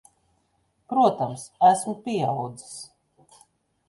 Protams. 0.89 1.43
Esmu 1.67 1.93
pieaudzis. 2.05 2.73